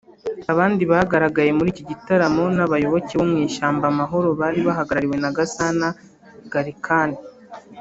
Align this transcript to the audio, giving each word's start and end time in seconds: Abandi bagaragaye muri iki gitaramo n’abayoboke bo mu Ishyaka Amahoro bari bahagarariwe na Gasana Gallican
Abandi 0.51 0.83
bagaragaye 0.91 1.51
muri 1.57 1.69
iki 1.73 1.83
gitaramo 1.89 2.43
n’abayoboke 2.55 3.13
bo 3.19 3.25
mu 3.31 3.37
Ishyaka 3.47 3.85
Amahoro 3.93 4.27
bari 4.39 4.59
bahagarariwe 4.67 5.15
na 5.23 5.29
Gasana 5.37 5.87
Gallican 6.51 7.09